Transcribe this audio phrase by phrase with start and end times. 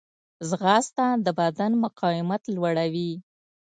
[0.49, 3.11] ځغاسته د بدن مقاومت لوړوي